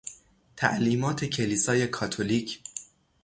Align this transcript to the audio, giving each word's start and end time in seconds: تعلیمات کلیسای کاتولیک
تعلیمات 0.55 1.25
کلیسای 1.25 1.87
کاتولیک 1.87 2.61